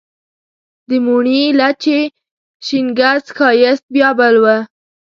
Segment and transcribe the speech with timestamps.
[0.89, 1.99] د موڼي، لچي،
[2.65, 4.45] شینګس ښایست بیا بل و